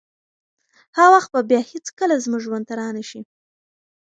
هغه 0.97 1.09
وخت 1.15 1.29
به 1.33 1.41
بیا 1.49 1.61
هیڅکله 1.71 2.15
زموږ 2.25 2.41
ژوند 2.45 2.65
ته 2.69 2.73
رانشي. 2.79 3.21